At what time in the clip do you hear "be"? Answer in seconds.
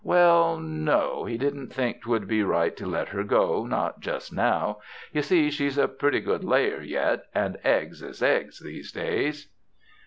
2.27-2.41